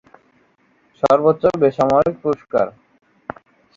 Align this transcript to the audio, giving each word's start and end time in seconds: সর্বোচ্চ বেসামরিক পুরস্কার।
সর্বোচ্চ 1.03 1.43
বেসামরিক 1.61 2.15
পুরস্কার। 2.23 2.67